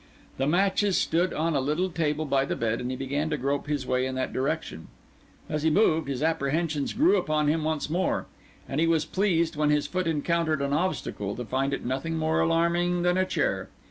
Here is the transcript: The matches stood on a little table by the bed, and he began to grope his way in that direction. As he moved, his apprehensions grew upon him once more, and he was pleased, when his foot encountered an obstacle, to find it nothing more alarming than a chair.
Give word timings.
The 0.37 0.47
matches 0.47 0.97
stood 0.97 1.31
on 1.31 1.55
a 1.55 1.59
little 1.61 1.91
table 1.91 2.25
by 2.25 2.43
the 2.43 2.55
bed, 2.55 2.81
and 2.81 2.89
he 2.89 2.97
began 2.97 3.29
to 3.29 3.37
grope 3.37 3.67
his 3.67 3.85
way 3.85 4.07
in 4.07 4.15
that 4.15 4.33
direction. 4.33 4.87
As 5.47 5.61
he 5.61 5.69
moved, 5.69 6.07
his 6.07 6.23
apprehensions 6.23 6.93
grew 6.93 7.17
upon 7.17 7.47
him 7.47 7.63
once 7.63 7.87
more, 7.87 8.25
and 8.67 8.81
he 8.81 8.87
was 8.87 9.05
pleased, 9.05 9.55
when 9.55 9.69
his 9.69 9.85
foot 9.85 10.07
encountered 10.07 10.59
an 10.63 10.73
obstacle, 10.73 11.35
to 11.35 11.45
find 11.45 11.71
it 11.71 11.85
nothing 11.85 12.17
more 12.17 12.39
alarming 12.39 13.03
than 13.03 13.15
a 13.15 13.25
chair. 13.27 13.69